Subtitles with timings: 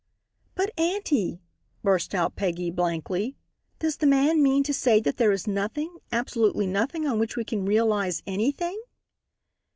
[0.55, 1.43] "But, auntie,"
[1.83, 3.37] burst out Peggy, blankly,
[3.77, 7.43] "does the man mean to say that there is nothing, absolutely nothing, on which we
[7.43, 8.81] can realize anything?"